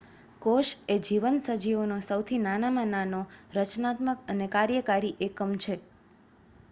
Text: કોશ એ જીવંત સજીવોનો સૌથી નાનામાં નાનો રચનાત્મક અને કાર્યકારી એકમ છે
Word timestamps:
કોશ 0.41 0.69
એ 0.87 1.01
જીવંત 1.01 1.43
સજીવોનો 1.47 1.97
સૌથી 2.01 2.39
નાનામાં 2.39 2.91
નાનો 2.93 3.21
રચનાત્મક 3.55 4.19
અને 4.29 4.51
કાર્યકારી 4.53 5.15
એકમ 5.27 5.51
છે 5.59 5.73